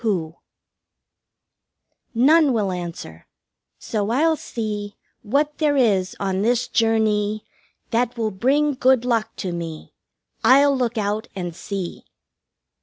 [0.01, 0.37] Who?
[2.13, 3.27] 3 None will answer.
[3.77, 9.35] So I'll see What there is on this journey (journee) That will bring good luck
[9.35, 9.93] to me
[10.43, 12.05] I'll look out and see!